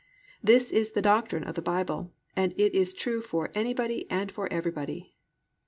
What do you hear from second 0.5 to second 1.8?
is the doctrine of the